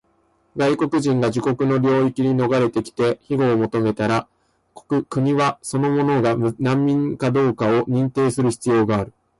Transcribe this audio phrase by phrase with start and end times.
[0.57, 4.27] 外国人が自国の領域に逃れてきて庇護を求めたら、
[5.09, 9.13] 国はその者が難民かどうかを認定する必要がある。